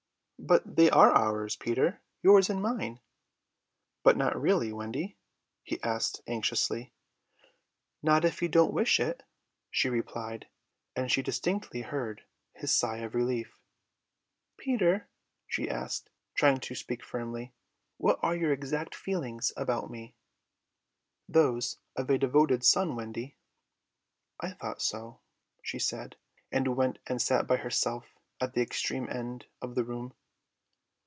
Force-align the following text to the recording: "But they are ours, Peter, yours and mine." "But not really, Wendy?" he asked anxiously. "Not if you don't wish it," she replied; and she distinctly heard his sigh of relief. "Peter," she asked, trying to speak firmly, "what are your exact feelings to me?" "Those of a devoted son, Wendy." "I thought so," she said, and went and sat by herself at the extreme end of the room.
"But 0.43 0.75
they 0.75 0.89
are 0.89 1.11
ours, 1.13 1.55
Peter, 1.55 2.01
yours 2.23 2.49
and 2.49 2.59
mine." 2.63 2.99
"But 4.01 4.17
not 4.17 4.35
really, 4.35 4.73
Wendy?" 4.73 5.15
he 5.63 5.79
asked 5.83 6.23
anxiously. 6.25 6.91
"Not 8.01 8.25
if 8.25 8.41
you 8.41 8.49
don't 8.49 8.73
wish 8.73 8.99
it," 8.99 9.21
she 9.69 9.87
replied; 9.87 10.47
and 10.95 11.11
she 11.11 11.21
distinctly 11.21 11.81
heard 11.83 12.23
his 12.53 12.73
sigh 12.75 12.97
of 12.97 13.13
relief. 13.13 13.61
"Peter," 14.57 15.07
she 15.45 15.69
asked, 15.69 16.09
trying 16.33 16.59
to 16.61 16.73
speak 16.73 17.03
firmly, 17.05 17.53
"what 17.97 18.17
are 18.23 18.35
your 18.35 18.51
exact 18.51 18.95
feelings 18.95 19.53
to 19.55 19.87
me?" 19.91 20.15
"Those 21.29 21.77
of 21.95 22.09
a 22.09 22.17
devoted 22.17 22.63
son, 22.65 22.95
Wendy." 22.95 23.37
"I 24.39 24.53
thought 24.53 24.81
so," 24.81 25.19
she 25.61 25.77
said, 25.77 26.15
and 26.51 26.75
went 26.75 26.97
and 27.05 27.21
sat 27.21 27.45
by 27.45 27.57
herself 27.57 28.07
at 28.41 28.55
the 28.55 28.61
extreme 28.63 29.07
end 29.07 29.45
of 29.61 29.75
the 29.75 29.83
room. 29.83 30.15